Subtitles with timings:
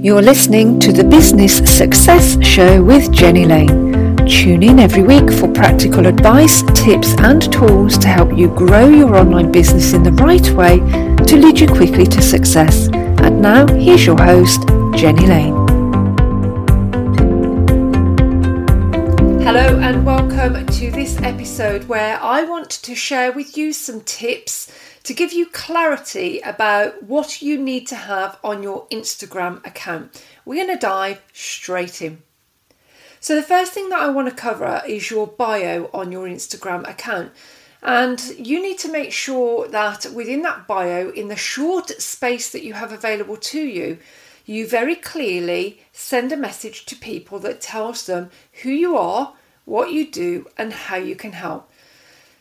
[0.00, 4.14] You're listening to the Business Success Show with Jenny Lane.
[4.28, 9.16] Tune in every week for practical advice, tips, and tools to help you grow your
[9.16, 10.78] online business in the right way
[11.26, 12.86] to lead you quickly to success.
[12.92, 15.66] And now, here's your host, Jenny Lane.
[19.42, 24.70] Hello, and welcome to this episode where I want to share with you some tips
[25.04, 30.22] to give you clarity about what you need to have on your Instagram account.
[30.44, 32.22] We're going to dive straight in.
[33.20, 36.88] So, the first thing that I want to cover is your bio on your Instagram
[36.88, 37.32] account.
[37.82, 42.64] And you need to make sure that within that bio, in the short space that
[42.64, 43.98] you have available to you,
[44.44, 48.30] you very clearly send a message to people that tells them
[48.62, 49.34] who you are,
[49.64, 51.70] what you do, and how you can help.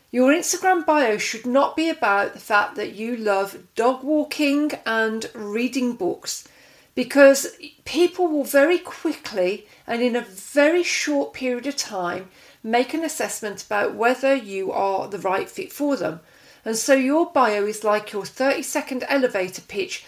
[0.09, 5.30] Your Instagram bio should not be about the fact that you love dog walking and
[5.33, 6.47] reading books
[6.95, 12.30] because people will very quickly and in a very short period of time
[12.63, 16.22] make an assessment about whether you are the right fit for them.
[16.63, 20.05] And so your bio is like your 30 second elevator pitch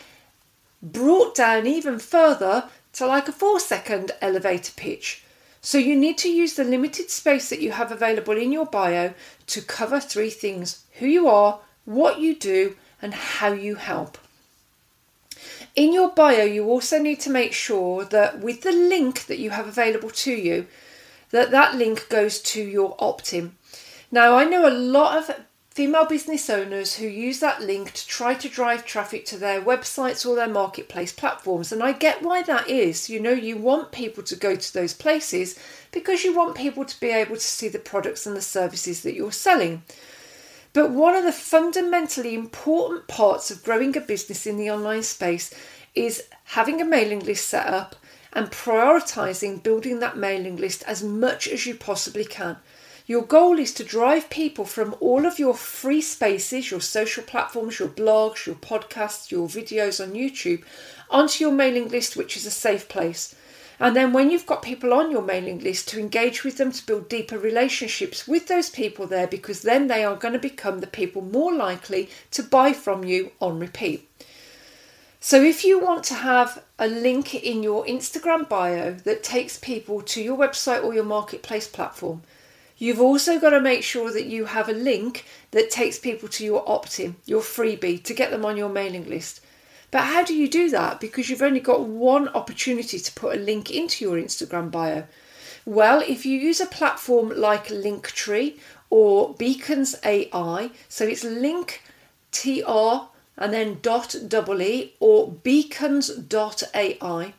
[0.81, 5.23] brought down even further to like a 4 second elevator pitch.
[5.61, 9.13] So you need to use the limited space that you have available in your bio
[9.47, 14.17] to cover three things who you are, what you do, and how you help.
[15.75, 19.51] In your bio, you also need to make sure that with the link that you
[19.51, 20.67] have available to you,
[21.31, 23.55] that that link goes to your opt-in.
[24.11, 25.45] Now, I know a lot of
[25.79, 30.25] female business owners who use that link to try to drive traffic to their websites
[30.25, 31.71] or their marketplace platforms.
[31.71, 33.09] And I get why that is.
[33.09, 35.57] You know, you want people to go to those places
[35.93, 39.13] because you want people to be able to see the products and the services that
[39.13, 39.83] you're selling.
[40.73, 45.53] But one of the fundamentally important parts of growing a business in the online space
[45.95, 47.95] is having a mailing list set up
[48.33, 52.57] and prioritizing building that mailing list as much as you possibly can.
[53.09, 57.79] Your goal is to drive people from all of your free spaces, your social platforms,
[57.79, 60.63] your blogs, your podcasts, your videos on YouTube,
[61.09, 63.33] onto your mailing list, which is a safe place.
[63.79, 66.85] And then when you've got people on your mailing list, to engage with them, to
[66.85, 70.85] build deeper relationships with those people there, because then they are going to become the
[70.85, 74.07] people more likely to buy from you on repeat.
[75.19, 80.03] So, if you want to have a link in your Instagram bio that takes people
[80.03, 82.21] to your website or your marketplace platform,
[82.79, 86.45] You've also got to make sure that you have a link that takes people to
[86.45, 89.41] your opt in, your freebie, to get them on your mailing list.
[89.91, 91.01] But how do you do that?
[91.01, 95.03] Because you've only got one opportunity to put a link into your Instagram bio.
[95.65, 98.57] Well, if you use a platform like Linktree
[98.89, 101.83] or Beacons AI, so it's link
[102.31, 102.61] tr
[103.37, 107.33] and then dot double e or beacons.ai.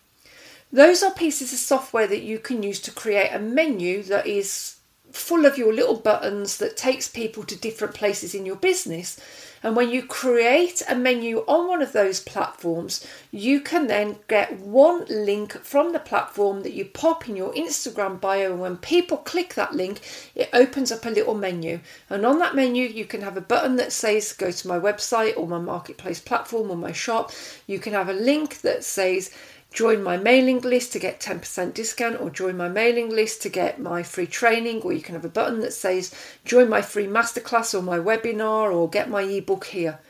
[0.73, 4.77] Those are pieces of software that you can use to create a menu that is
[5.13, 9.21] full of your little buttons that takes people to different places in your business.
[9.63, 14.59] And when you create a menu on one of those platforms, you can then get
[14.59, 18.53] one link from the platform that you pop in your Instagram bio.
[18.53, 20.01] And when people click that link,
[20.35, 21.81] it opens up a little menu.
[22.09, 25.37] And on that menu, you can have a button that says go to my website
[25.37, 27.31] or my marketplace platform or my shop.
[27.67, 29.31] You can have a link that says
[29.73, 33.81] join my mailing list to get 10% discount or join my mailing list to get
[33.81, 36.15] my free training or you can have a button that says
[36.45, 40.01] join my free masterclass or my webinar or get my ebook here.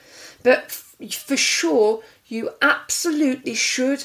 [0.42, 4.04] But for sure you absolutely should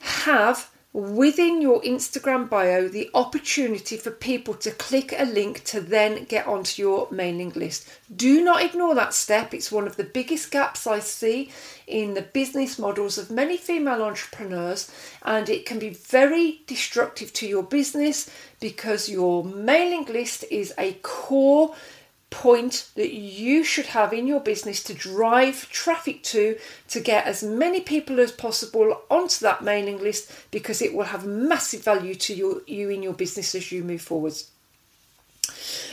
[0.00, 6.22] have within your Instagram bio the opportunity for people to click a link to then
[6.24, 7.88] get onto your mailing list.
[8.14, 9.52] Do not ignore that step.
[9.52, 11.50] It's one of the biggest gaps I see
[11.88, 14.88] in the business models of many female entrepreneurs,
[15.22, 18.30] and it can be very destructive to your business
[18.60, 21.74] because your mailing list is a core
[22.34, 26.58] point that you should have in your business to drive traffic to
[26.88, 31.24] to get as many people as possible onto that mailing list because it will have
[31.24, 34.50] massive value to your, you in your business as you move forwards.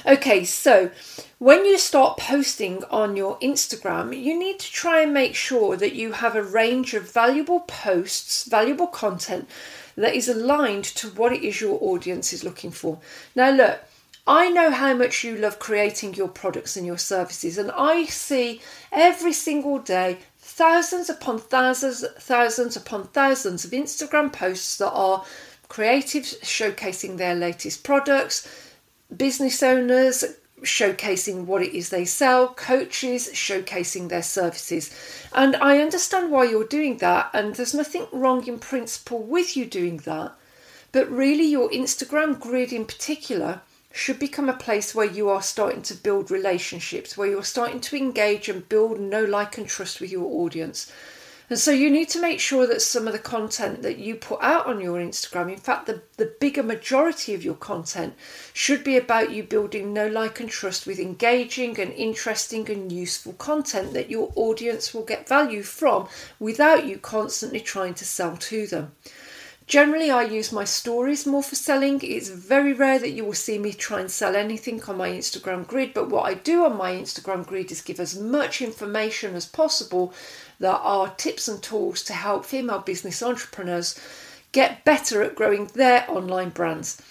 [0.07, 0.89] Okay, so
[1.37, 5.93] when you start posting on your Instagram, you need to try and make sure that
[5.93, 9.47] you have a range of valuable posts, valuable content
[9.95, 12.97] that is aligned to what it is your audience is looking for.
[13.35, 13.81] Now, look,
[14.27, 18.61] I know how much you love creating your products and your services, and I see
[18.91, 25.25] every single day thousands upon thousands, thousands upon thousands of Instagram posts that are
[25.69, 28.47] creatives showcasing their latest products,
[29.15, 30.23] business owners
[30.61, 34.93] showcasing what it is they sell, coaches showcasing their services.
[35.33, 39.65] And I understand why you're doing that, and there's nothing wrong in principle with you
[39.65, 40.33] doing that.
[40.91, 45.81] But really, your Instagram grid in particular should become a place where you are starting
[45.83, 50.11] to build relationships, where you're starting to engage and build know, like, and trust with
[50.11, 50.91] your audience.
[51.51, 54.41] And so you need to make sure that some of the content that you put
[54.41, 58.13] out on your Instagram, in fact, the, the bigger majority of your content,
[58.53, 63.33] should be about you building know, like, and trust with engaging and interesting and useful
[63.33, 66.07] content that your audience will get value from
[66.39, 68.93] without you constantly trying to sell to them.
[69.71, 72.01] Generally, I use my stories more for selling.
[72.03, 75.65] It's very rare that you will see me try and sell anything on my Instagram
[75.65, 79.45] grid, but what I do on my Instagram grid is give as much information as
[79.45, 80.13] possible
[80.59, 83.97] that are tips and tools to help female business entrepreneurs
[84.51, 87.01] get better at growing their online brands.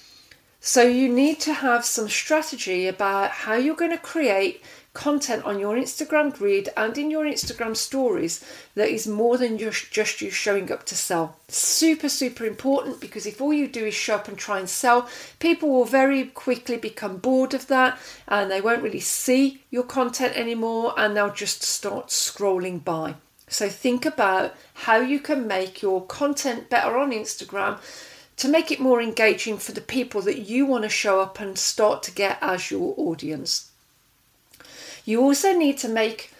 [0.63, 4.63] So, you need to have some strategy about how you're going to create
[4.93, 9.91] content on your Instagram grid and in your Instagram stories that is more than just,
[9.91, 11.37] just you showing up to sell.
[11.49, 15.09] Super, super important because if all you do is show up and try and sell,
[15.39, 20.37] people will very quickly become bored of that and they won't really see your content
[20.37, 23.15] anymore and they'll just start scrolling by.
[23.47, 27.79] So think about how you can make your content better on Instagram
[28.41, 31.59] to make it more engaging for the people that you want to show up and
[31.59, 33.71] start to get as your audience.
[35.05, 36.33] You also need to make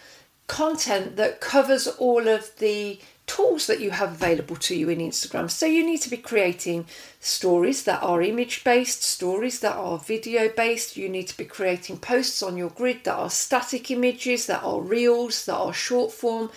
[0.47, 2.99] content that covers all of the
[3.31, 5.49] tools that you have available to you in Instagram.
[5.49, 6.85] So you need to be creating
[7.21, 10.97] stories that are image based, stories that are video based.
[10.97, 14.81] You need to be creating posts on your grid that are static images, that are
[14.81, 16.49] reels, that are short form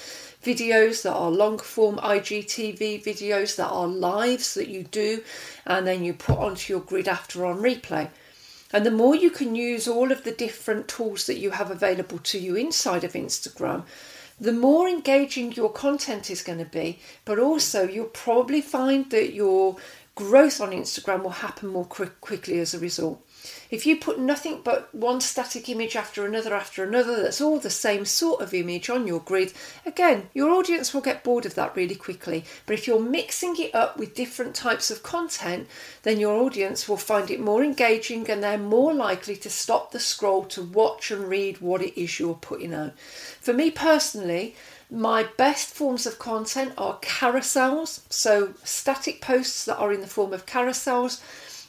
[0.42, 5.22] videos that are long form IGTV videos that are lives that you do
[5.64, 8.10] and then you put onto your grid after on replay.
[8.72, 12.18] And the more you can use all of the different tools that you have available
[12.18, 13.84] to you inside of Instagram,
[14.40, 16.98] the more engaging your content is going to be.
[17.24, 19.76] But also, you'll probably find that your
[20.14, 23.23] growth on Instagram will happen more quick, quickly as a result.
[23.70, 27.70] If you put nothing but one static image after another after another that's all the
[27.70, 29.52] same sort of image on your grid,
[29.84, 32.44] again, your audience will get bored of that really quickly.
[32.66, 35.68] But if you're mixing it up with different types of content,
[36.02, 40.00] then your audience will find it more engaging and they're more likely to stop the
[40.00, 42.98] scroll to watch and read what it is you're putting out.
[43.40, 44.54] For me personally,
[44.90, 50.32] my best forms of content are carousels, so static posts that are in the form
[50.32, 51.20] of carousels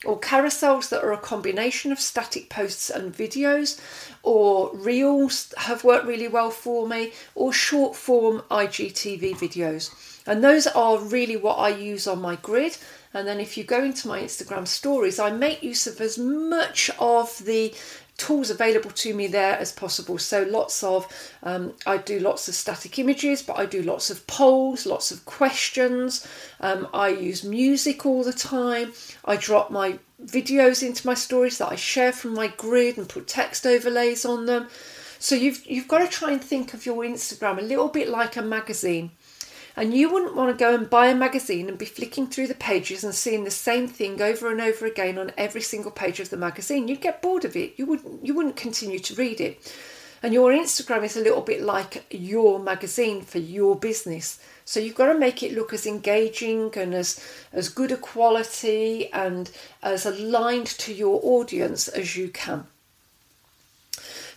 [0.06, 3.80] or carousels that are a combination of static posts and videos,
[4.24, 9.92] or reels have worked really well for me, or short form IGTV videos.
[10.28, 12.78] And those are really what I use on my grid.
[13.14, 16.90] And then if you go into my Instagram stories, I make use of as much
[17.00, 17.74] of the
[18.18, 20.18] tools available to me there as possible.
[20.18, 21.08] So lots of,
[21.44, 25.26] um, I do lots of static images, but I do lots of polls, lots of
[25.26, 26.26] questions.
[26.62, 28.94] Um, I use music all the time.
[29.26, 33.28] I drop my videos into my stories that I share from my grid and put
[33.28, 34.68] text overlays on them.
[35.20, 38.38] So you've you've got to try and think of your Instagram a little bit like
[38.38, 39.12] a magazine.
[39.78, 42.56] And you wouldn't want to go and buy a magazine and be flicking through the
[42.56, 46.30] pages and seeing the same thing over and over again on every single page of
[46.30, 46.88] the magazine.
[46.88, 47.74] You'd get bored of it.
[47.78, 49.76] You wouldn't you wouldn't continue to read it.
[50.24, 54.40] And your Instagram is a little bit like your magazine for your business.
[54.64, 57.20] So you've got to make it look as engaging and as
[57.52, 59.52] as good a quality and
[59.84, 62.68] as aligned to your audience as you can.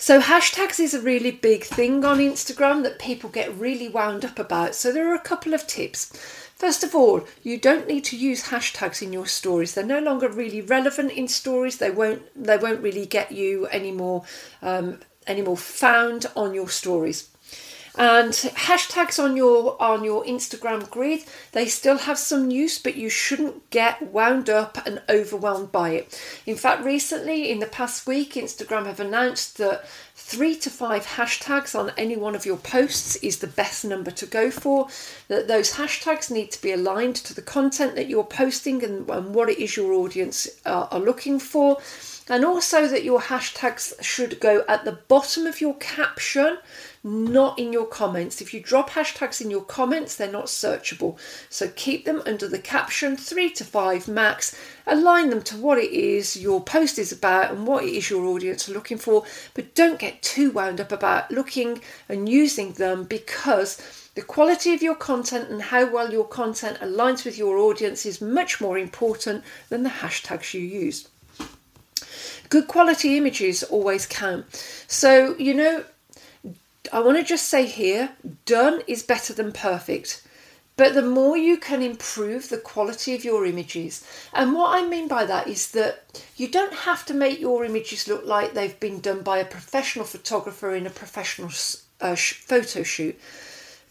[0.00, 4.38] So, hashtags is a really big thing on Instagram that people get really wound up
[4.38, 4.76] about.
[4.76, 6.12] So, there are a couple of tips.
[6.54, 9.74] First of all, you don't need to use hashtags in your stories.
[9.74, 11.78] They're no longer really relevant in stories.
[11.78, 12.22] They won't.
[12.36, 14.22] They won't really get you any more,
[14.62, 17.28] um, any more found on your stories.
[17.98, 23.10] And hashtags on your on your Instagram grid, they still have some use, but you
[23.10, 26.22] shouldn't get wound up and overwhelmed by it.
[26.46, 31.76] In fact, recently in the past week, Instagram have announced that three to five hashtags
[31.76, 34.86] on any one of your posts is the best number to go for.
[35.26, 39.34] That those hashtags need to be aligned to the content that you're posting and, and
[39.34, 41.78] what it is your audience uh, are looking for
[42.28, 46.58] and also that your hashtags should go at the bottom of your caption
[47.04, 48.40] not in your comments.
[48.40, 51.18] If you drop hashtags in your comments, they're not searchable.
[51.48, 54.58] So keep them under the caption, three to five max.
[54.86, 58.24] Align them to what it is your post is about and what it is your
[58.24, 59.24] audience are looking for.
[59.54, 64.82] But don't get too wound up about looking and using them because the quality of
[64.82, 69.44] your content and how well your content aligns with your audience is much more important
[69.68, 71.08] than the hashtags you use.
[72.48, 74.46] Good quality images always count.
[74.86, 75.84] So, you know,
[76.92, 78.10] I want to just say here
[78.46, 80.22] done is better than perfect.
[80.76, 85.08] But the more you can improve the quality of your images, and what I mean
[85.08, 89.00] by that is that you don't have to make your images look like they've been
[89.00, 91.50] done by a professional photographer in a professional
[92.00, 93.18] uh, photo shoot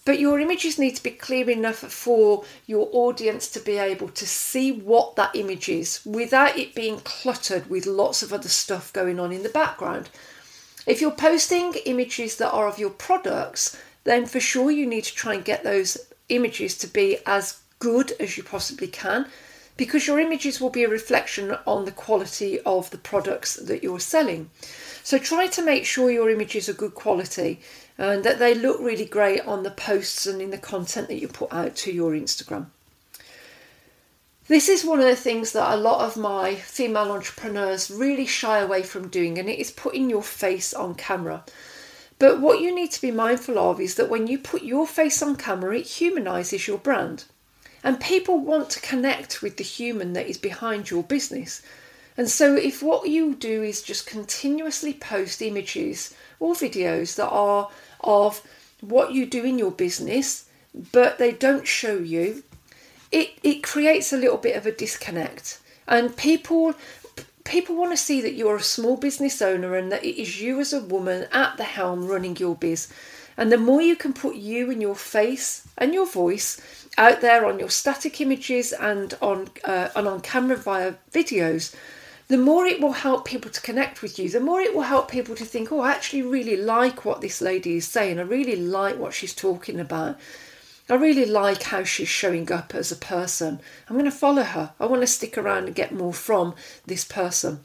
[0.08, 4.26] but your images need to be clear enough for your audience to be able to
[4.26, 9.20] see what that image is without it being cluttered with lots of other stuff going
[9.20, 10.10] on in the background.
[10.86, 15.14] If you're posting images that are of your products, then for sure you need to
[15.14, 15.98] try and get those
[16.30, 19.28] images to be as good as you possibly can
[19.78, 24.00] because your images will be a reflection on the quality of the products that you're
[24.00, 24.50] selling.
[25.04, 27.62] So try to make sure your images are good quality
[27.98, 31.28] and that they look really great on the posts and in the content that you
[31.28, 32.68] put out to your Instagram.
[34.48, 38.60] This is one of the things that a lot of my female entrepreneurs really shy
[38.60, 41.44] away from doing, and it is putting your face on camera.
[42.18, 45.22] But what you need to be mindful of is that when you put your face
[45.22, 47.26] on camera, it humanizes your brand.
[47.84, 51.62] And people want to connect with the human that is behind your business.
[52.18, 57.70] And so, if what you do is just continuously post images or videos that are
[58.02, 58.42] of
[58.82, 60.50] what you do in your business,
[60.92, 62.44] but they don't show you,
[63.12, 65.60] it, it creates a little bit of a disconnect.
[65.88, 66.76] And people
[67.44, 70.60] people want to see that you're a small business owner and that it is you
[70.60, 72.90] as a woman at the helm running your biz.
[73.38, 76.60] And the more you can put you and your face and your voice
[76.98, 81.76] out there on your static images and on uh, and on camera via videos,
[82.28, 85.10] the more it will help people to connect with you, the more it will help
[85.10, 88.20] people to think, oh, I actually really like what this lady is saying.
[88.20, 90.18] I really like what she's talking about.
[90.90, 93.60] I really like how she's showing up as a person.
[93.88, 94.74] I'm going to follow her.
[94.80, 97.60] I want to stick around and get more from this person.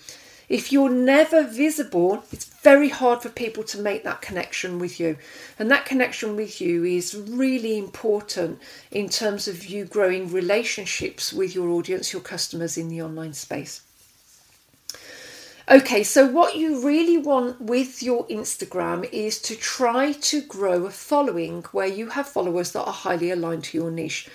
[0.48, 5.16] If you're never visible, it's very hard for people to make that connection with you.
[5.58, 11.54] And that connection with you is really important in terms of you growing relationships with
[11.54, 13.82] your audience, your customers in the online space.
[15.70, 20.90] Okay, so what you really want with your Instagram is to try to grow a
[20.90, 24.28] following where you have followers that are highly aligned to your niche.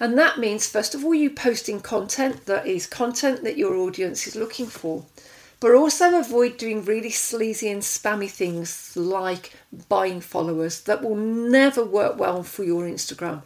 [0.00, 4.26] And that means, first of all, you posting content that is content that your audience
[4.26, 5.04] is looking for.
[5.62, 9.52] But also avoid doing really sleazy and spammy things like
[9.88, 13.42] buying followers that will never work well for your Instagram.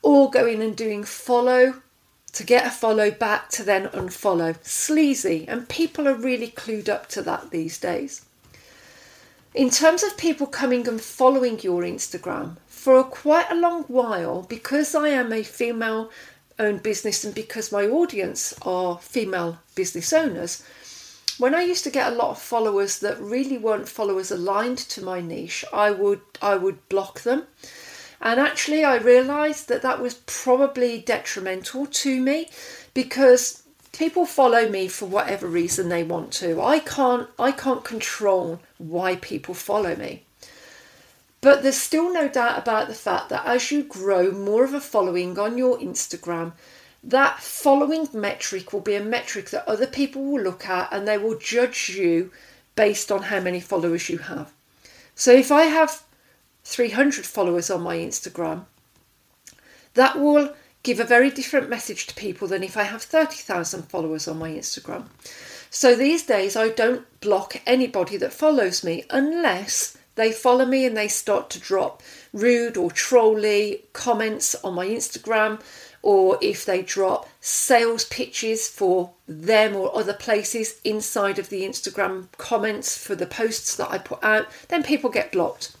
[0.00, 1.82] Or going and doing follow
[2.34, 4.64] to get a follow back to then unfollow.
[4.64, 8.24] Sleazy, and people are really clued up to that these days.
[9.52, 14.94] In terms of people coming and following your Instagram, for quite a long while, because
[14.94, 16.12] I am a female
[16.60, 20.62] owned business and because my audience are female business owners,
[21.40, 25.04] when I used to get a lot of followers that really weren't followers aligned to
[25.04, 27.46] my niche, I would I would block them
[28.20, 32.50] and actually, I realised that that was probably detrimental to me
[32.92, 36.60] because people follow me for whatever reason they want to.
[36.60, 40.24] I can't I can't control why people follow me.
[41.40, 44.80] But there's still no doubt about the fact that as you grow more of a
[44.80, 46.52] following on your Instagram,
[47.02, 51.18] that following metric will be a metric that other people will look at and they
[51.18, 52.30] will judge you
[52.76, 54.52] based on how many followers you have.
[55.14, 56.02] So if I have
[56.64, 58.66] 300 followers on my Instagram,
[59.94, 64.28] that will give a very different message to people than if I have 30,000 followers
[64.28, 65.06] on my Instagram.
[65.70, 70.96] So these days, I don't block anybody that follows me unless they follow me and
[70.96, 75.60] they start to drop rude or trolly comments on my Instagram,
[76.02, 82.26] or if they drop sales pitches for them or other places inside of the Instagram
[82.38, 85.74] comments for the posts that I put out, then people get blocked.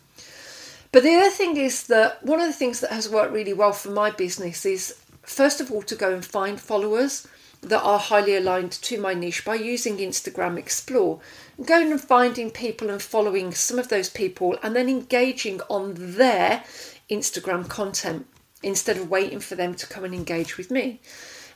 [0.92, 3.72] But the other thing is that one of the things that has worked really well
[3.72, 7.26] for my business is, first of all, to go and find followers
[7.62, 11.20] that are highly aligned to my niche by using Instagram Explore.
[11.64, 16.64] Going and finding people and following some of those people and then engaging on their
[17.10, 18.26] Instagram content
[18.62, 21.00] instead of waiting for them to come and engage with me.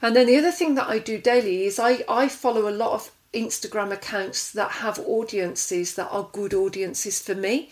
[0.03, 2.93] And then the other thing that I do daily is I, I follow a lot
[2.93, 7.71] of Instagram accounts that have audiences that are good audiences for me.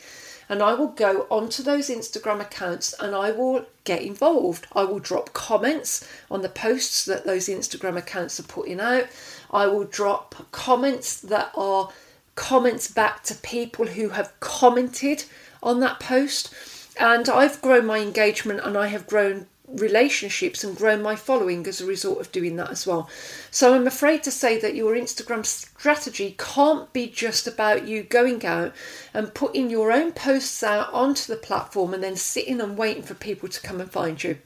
[0.53, 4.67] And I will go onto those Instagram accounts and I will get involved.
[4.75, 9.07] I will drop comments on the posts that those Instagram accounts are putting out.
[9.51, 11.89] I will drop comments that are
[12.35, 15.25] comments back to people who have commented
[15.63, 16.53] on that post.
[17.01, 21.81] And I've grown my engagement and I have grown relationships and grown my following as
[21.81, 23.09] a result of doing that as well.
[23.51, 28.45] So I'm afraid to say that your Instagram strategy can't be just about you going
[28.45, 28.75] out
[29.15, 33.15] and putting your own posts out onto the platform and then sitting and waiting for
[33.15, 34.39] people to come and find you.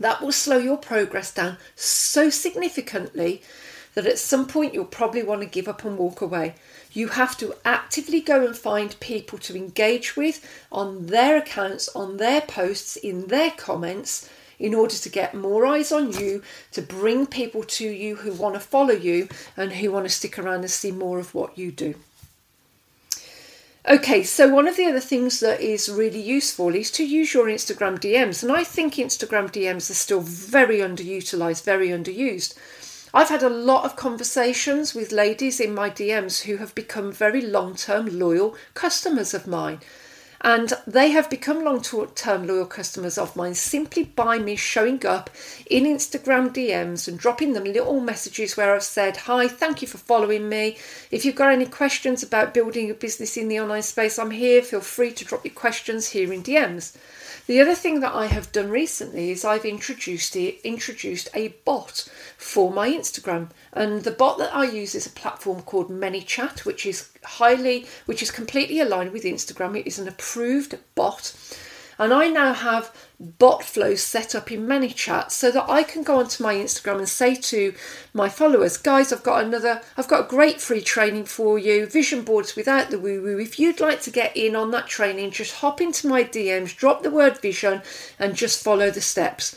[0.00, 3.42] That will slow your progress down so significantly
[3.94, 6.54] that at some point you'll probably want to give up and walk away.
[6.92, 12.16] You have to actively go and find people to engage with on their accounts, on
[12.16, 16.42] their posts, in their comments, in order to get more eyes on you,
[16.72, 20.38] to bring people to you who want to follow you and who want to stick
[20.38, 21.94] around and see more of what you do.
[23.86, 27.46] Okay, so one of the other things that is really useful is to use your
[27.46, 28.42] Instagram DMs.
[28.42, 32.54] And I think Instagram DMs are still very underutilized, very underused.
[33.12, 37.42] I've had a lot of conversations with ladies in my DMs who have become very
[37.42, 39.80] long term loyal customers of mine.
[40.44, 45.30] And they have become long term loyal customers of mine simply by me showing up
[45.70, 49.96] in Instagram DMs and dropping them little messages where I've said, Hi, thank you for
[49.96, 50.76] following me.
[51.10, 54.60] If you've got any questions about building a business in the online space, I'm here.
[54.60, 56.94] Feel free to drop your questions here in DMs.
[57.46, 62.08] The other thing that I have done recently is I've introduced it, introduced a bot
[62.38, 66.86] for my Instagram, and the bot that I use is a platform called ManyChat, which
[66.86, 69.78] is highly, which is completely aligned with Instagram.
[69.78, 71.34] It is an approved bot
[71.98, 76.18] and I now have bot flows set up in ManyChat so that I can go
[76.18, 77.74] onto my Instagram and say to
[78.12, 82.22] my followers, guys, I've got another, I've got a great free training for you, vision
[82.22, 83.38] boards without the woo woo.
[83.38, 87.02] If you'd like to get in on that training, just hop into my DMs, drop
[87.02, 87.82] the word vision,
[88.18, 89.56] and just follow the steps.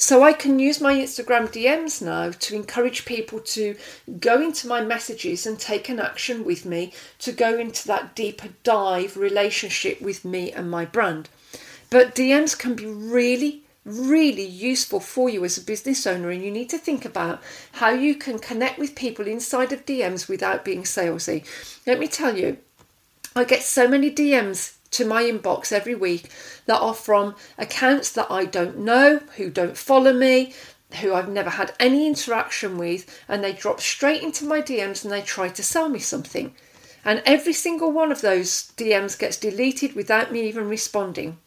[0.00, 3.74] So I can use my Instagram DMs now to encourage people to
[4.20, 8.50] go into my messages and take an action with me to go into that deeper
[8.62, 11.28] dive relationship with me and my brand.
[11.90, 16.50] But DMs can be really, really useful for you as a business owner, and you
[16.50, 20.82] need to think about how you can connect with people inside of DMs without being
[20.82, 21.44] salesy.
[21.86, 22.58] Let me tell you,
[23.34, 26.30] I get so many DMs to my inbox every week
[26.66, 30.52] that are from accounts that I don't know, who don't follow me,
[31.00, 35.12] who I've never had any interaction with, and they drop straight into my DMs and
[35.12, 36.54] they try to sell me something.
[37.04, 41.38] And every single one of those DMs gets deleted without me even responding.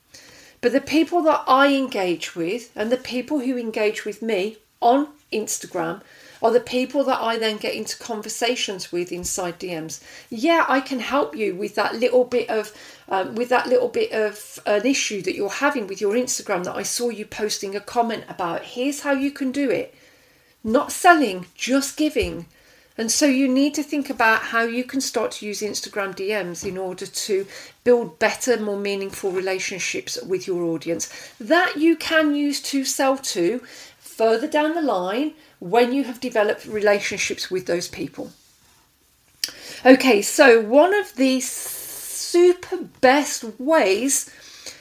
[0.61, 5.07] But the people that I engage with and the people who engage with me on
[5.33, 6.01] Instagram
[6.41, 10.01] are the people that I then get into conversations with inside DMs.
[10.29, 12.73] Yeah, I can help you with that little bit of
[13.09, 16.75] um, with that little bit of an issue that you're having with your Instagram that
[16.75, 18.63] I saw you posting a comment about.
[18.63, 19.93] Here's how you can do it.
[20.63, 22.45] Not selling, just giving.
[22.97, 26.67] And so you need to think about how you can start to use Instagram DMs
[26.67, 27.47] in order to
[27.83, 33.59] build better, more meaningful relationships with your audience that you can use to sell to
[33.97, 38.31] further down the line when you have developed relationships with those people.
[39.85, 44.29] Okay, so one of the super best ways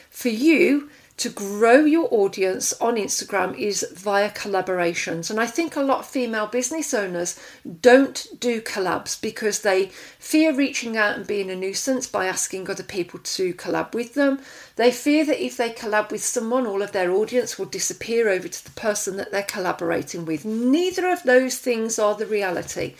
[0.09, 0.89] for you
[1.21, 5.29] to grow your audience on Instagram is via collaborations.
[5.29, 7.39] And I think a lot of female business owners
[7.81, 12.81] don't do collabs because they fear reaching out and being a nuisance by asking other
[12.81, 14.39] people to collab with them.
[14.77, 18.47] They fear that if they collab with someone, all of their audience will disappear over
[18.47, 20.43] to the person that they're collaborating with.
[20.43, 22.95] Neither of those things are the reality.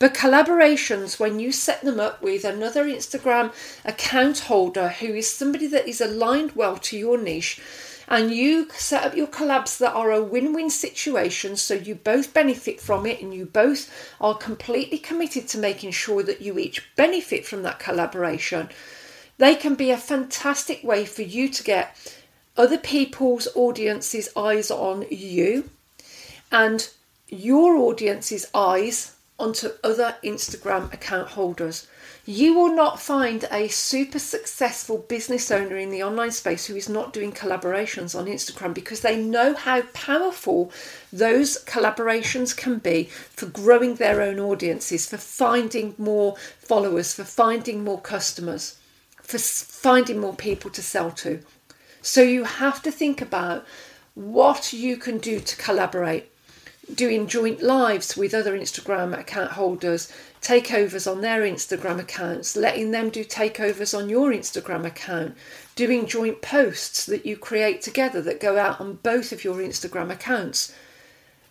[0.00, 3.52] But collaborations, when you set them up with another Instagram
[3.84, 7.60] account holder who is somebody that is aligned well to your niche,
[8.08, 12.32] and you set up your collabs that are a win win situation so you both
[12.32, 16.82] benefit from it and you both are completely committed to making sure that you each
[16.96, 18.70] benefit from that collaboration,
[19.36, 21.94] they can be a fantastic way for you to get
[22.56, 25.68] other people's audience's eyes on you
[26.50, 26.88] and
[27.28, 31.86] your audience's eyes onto other Instagram account holders.
[32.26, 36.88] You will not find a super successful business owner in the online space who is
[36.88, 40.70] not doing collaborations on Instagram because they know how powerful
[41.12, 47.82] those collaborations can be for growing their own audiences, for finding more followers, for finding
[47.82, 48.76] more customers,
[49.22, 51.40] for finding more people to sell to.
[52.02, 53.66] So you have to think about
[54.14, 56.30] what you can do to collaborate
[56.94, 63.10] doing joint lives with other Instagram account holders, takeovers on their Instagram accounts, letting them
[63.10, 65.36] do takeovers on your Instagram account,
[65.76, 70.10] doing joint posts that you create together that go out on both of your Instagram
[70.10, 70.74] accounts.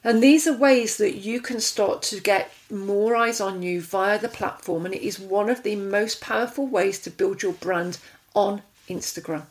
[0.03, 4.17] And these are ways that you can start to get more eyes on you via
[4.17, 7.97] the platform, and it is one of the most powerful ways to build your brand
[8.33, 9.45] on Instagram.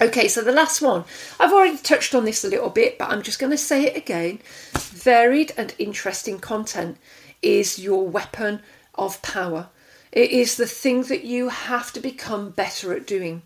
[0.00, 1.04] Okay, so the last one,
[1.38, 3.96] I've already touched on this a little bit, but I'm just going to say it
[3.96, 4.40] again.
[4.72, 6.96] Varied and interesting content
[7.42, 8.62] is your weapon
[8.94, 9.68] of power.
[10.10, 13.42] It is the thing that you have to become better at doing.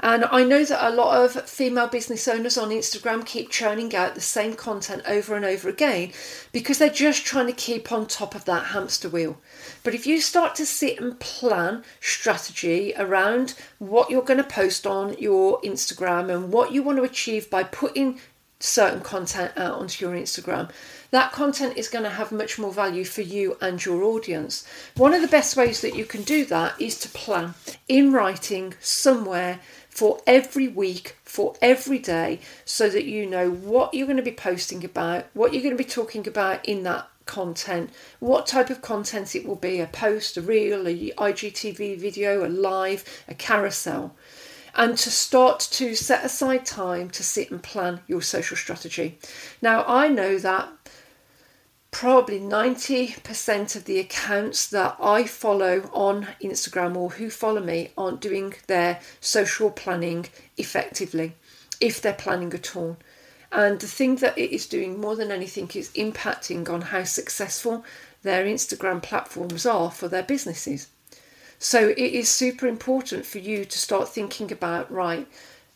[0.00, 4.14] And I know that a lot of female business owners on Instagram keep churning out
[4.14, 6.12] the same content over and over again
[6.52, 9.38] because they're just trying to keep on top of that hamster wheel.
[9.82, 14.86] But if you start to sit and plan strategy around what you're going to post
[14.86, 18.18] on your Instagram and what you want to achieve by putting
[18.60, 20.70] certain content out onto your Instagram,
[21.10, 24.66] that content is going to have much more value for you and your audience.
[24.96, 27.54] One of the best ways that you can do that is to plan
[27.86, 29.60] in writing somewhere
[29.94, 34.32] for every week, for every day, so that you know what you're going to be
[34.32, 38.82] posting about, what you're going to be talking about in that content, what type of
[38.82, 44.16] content it will be a post, a reel, a IGTV video, a live, a carousel.
[44.74, 49.20] And to start to set aside time to sit and plan your social strategy.
[49.62, 50.68] Now, I know that
[51.94, 58.20] probably 90% of the accounts that I follow on Instagram or who follow me aren't
[58.20, 60.26] doing their social planning
[60.56, 61.34] effectively,
[61.80, 62.96] if they're planning at all.
[63.52, 67.84] And the thing that it is doing more than anything is impacting on how successful
[68.22, 70.88] their Instagram platforms are for their businesses.
[71.60, 75.28] So it is super important for you to start thinking about right,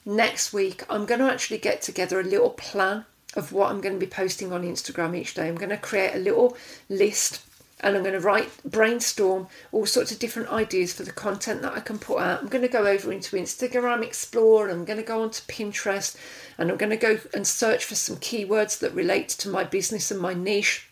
[0.04, 3.04] next week I'm going to actually get together a little plan
[3.38, 5.48] of what I'm going to be posting on Instagram each day.
[5.48, 6.56] I'm going to create a little
[6.88, 7.42] list
[7.80, 11.74] and I'm going to write, brainstorm all sorts of different ideas for the content that
[11.74, 12.42] I can put out.
[12.42, 16.16] I'm going to go over into Instagram Explore, I'm going to go onto Pinterest,
[16.58, 20.10] and I'm going to go and search for some keywords that relate to my business
[20.10, 20.88] and my niche.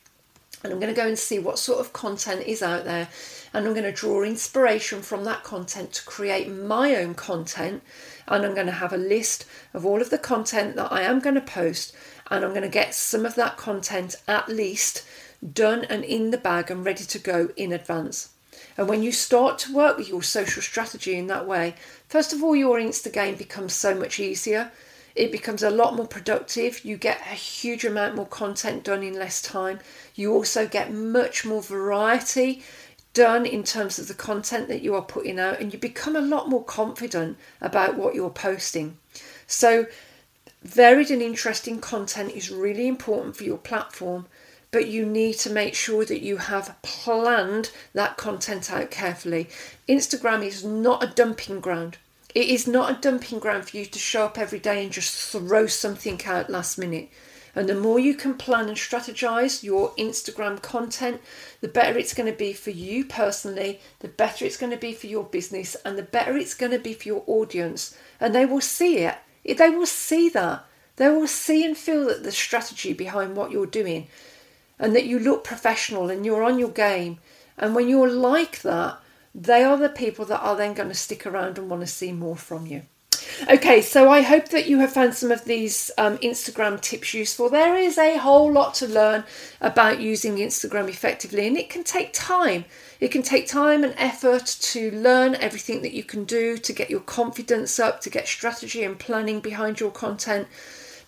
[0.63, 3.09] And I'm going to go and see what sort of content is out there.
[3.53, 7.83] And I'm going to draw inspiration from that content to create my own content.
[8.27, 11.21] And I'm going to have a list of all of the content that I am
[11.21, 11.95] going to post
[12.31, 15.05] and I'm going to get some of that content at least
[15.53, 18.31] done and in the bag and ready to go in advance.
[18.77, 21.75] And when you start to work with your social strategy in that way,
[22.09, 24.71] first of all, your Insta game becomes so much easier.
[25.15, 26.85] It becomes a lot more productive.
[26.85, 29.81] You get a huge amount more content done in less time.
[30.15, 32.63] You also get much more variety
[33.15, 36.21] done in terms of the content that you are putting out, and you become a
[36.21, 38.99] lot more confident about what you're posting.
[39.47, 39.87] So,
[40.67, 44.27] Varied and interesting content is really important for your platform,
[44.73, 49.49] but you need to make sure that you have planned that content out carefully.
[49.89, 51.99] Instagram is not a dumping ground.
[52.35, 55.15] It is not a dumping ground for you to show up every day and just
[55.31, 57.11] throw something out last minute.
[57.55, 61.21] And the more you can plan and strategize your Instagram content,
[61.61, 64.95] the better it's going to be for you personally, the better it's going to be
[64.95, 67.97] for your business, and the better it's going to be for your audience.
[68.19, 69.17] And they will see it
[69.55, 70.65] they will see that.
[70.97, 74.09] They will see and feel that the strategy behind what you're doing
[74.79, 77.19] and that you look professional and you're on your game.
[77.59, 78.99] And when you're like that,
[79.35, 82.13] they are the people that are then going to stick around and want to see
[82.13, 82.83] more from you.
[83.43, 87.51] Okay, so I hope that you have found some of these um, Instagram tips useful.
[87.51, 89.25] There is a whole lot to learn
[89.61, 92.65] about using Instagram effectively, and it can take time.
[92.99, 96.89] It can take time and effort to learn everything that you can do to get
[96.89, 100.49] your confidence up, to get strategy and planning behind your content.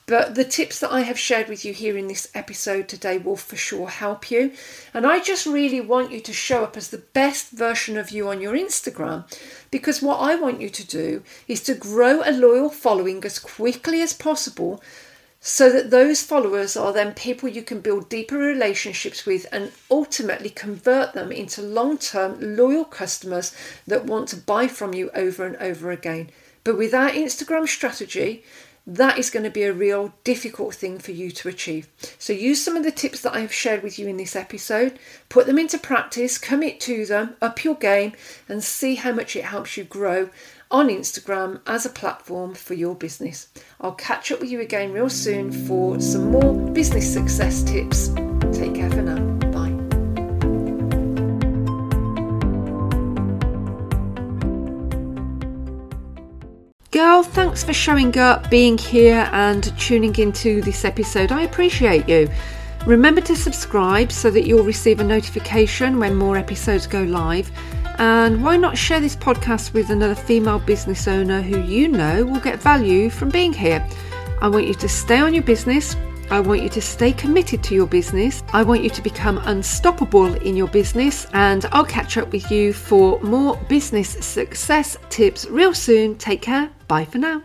[0.08, 3.36] But the tips that I have shared with you here in this episode today will
[3.36, 4.52] for sure help you.
[4.94, 8.26] And I just really want you to show up as the best version of you
[8.30, 9.30] on your Instagram
[9.70, 14.00] because what I want you to do is to grow a loyal following as quickly
[14.00, 14.82] as possible
[15.40, 20.48] so that those followers are then people you can build deeper relationships with and ultimately
[20.48, 23.54] convert them into long term loyal customers
[23.86, 26.30] that want to buy from you over and over again.
[26.64, 28.42] But with our Instagram strategy,
[28.88, 31.88] that is going to be a real difficult thing for you to achieve.
[32.18, 34.98] So, use some of the tips that I have shared with you in this episode,
[35.28, 38.12] put them into practice, commit to them, up your game,
[38.48, 40.30] and see how much it helps you grow
[40.70, 43.48] on Instagram as a platform for your business.
[43.80, 48.08] I'll catch up with you again real soon for some more business success tips.
[48.52, 49.37] Take care for now.
[57.18, 61.32] Girl, thanks for showing up, being here, and tuning into this episode.
[61.32, 62.30] I appreciate you.
[62.86, 67.50] Remember to subscribe so that you'll receive a notification when more episodes go live.
[67.98, 72.38] And why not share this podcast with another female business owner who you know will
[72.38, 73.84] get value from being here?
[74.40, 75.96] I want you to stay on your business.
[76.30, 78.42] I want you to stay committed to your business.
[78.52, 81.26] I want you to become unstoppable in your business.
[81.32, 86.16] And I'll catch up with you for more business success tips real soon.
[86.16, 86.70] Take care.
[86.86, 87.42] Bye for now.